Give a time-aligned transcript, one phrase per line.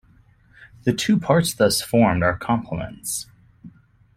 [0.83, 3.27] The two parts thus formed are complements.